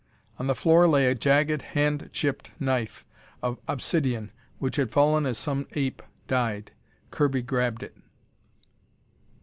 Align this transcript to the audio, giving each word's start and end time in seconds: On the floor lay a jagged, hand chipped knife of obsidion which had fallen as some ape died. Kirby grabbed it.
On 0.39 0.47
the 0.47 0.55
floor 0.55 0.87
lay 0.87 1.05
a 1.05 1.13
jagged, 1.13 1.61
hand 1.61 2.09
chipped 2.11 2.49
knife 2.59 3.05
of 3.43 3.63
obsidion 3.67 4.31
which 4.57 4.77
had 4.77 4.89
fallen 4.89 5.27
as 5.27 5.37
some 5.37 5.67
ape 5.73 6.01
died. 6.27 6.71
Kirby 7.11 7.43
grabbed 7.43 7.83
it. 7.83 7.95